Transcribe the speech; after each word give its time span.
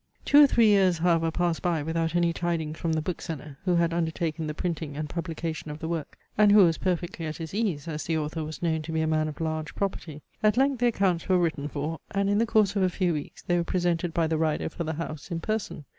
Two 0.25 0.41
or 0.45 0.47
three 0.47 0.65
years 0.69 0.97
however 0.97 1.29
passed 1.29 1.61
by 1.61 1.83
without 1.83 2.15
any 2.15 2.33
tidings 2.33 2.79
from 2.79 2.93
the 2.93 3.03
bookseller, 3.03 3.59
who 3.65 3.75
had 3.75 3.93
undertaken 3.93 4.47
the 4.47 4.55
printing 4.55 4.97
and 4.97 5.07
publication 5.07 5.69
of 5.69 5.77
the 5.77 5.87
work, 5.87 6.17
and 6.39 6.51
who 6.51 6.63
was 6.63 6.79
perfectly 6.79 7.27
at 7.27 7.37
his 7.37 7.53
ease, 7.53 7.87
as 7.87 8.05
the 8.05 8.17
author 8.17 8.43
was 8.43 8.63
known 8.63 8.81
to 8.81 8.91
be 8.91 9.01
a 9.01 9.05
man 9.05 9.27
of 9.27 9.39
large 9.39 9.75
property. 9.75 10.23
At 10.41 10.57
length 10.57 10.79
the 10.79 10.87
accounts 10.87 11.29
were 11.29 11.37
written 11.37 11.67
for; 11.67 11.99
and 12.09 12.31
in 12.31 12.39
the 12.39 12.47
course 12.47 12.75
of 12.75 12.81
a 12.81 12.89
few 12.89 13.13
weeks 13.13 13.43
they 13.43 13.57
were 13.57 13.63
presented 13.63 14.11
by 14.11 14.25
the 14.25 14.39
rider 14.39 14.69
for 14.69 14.83
the 14.83 14.93
house, 14.93 15.29
in 15.29 15.39
person. 15.39 15.85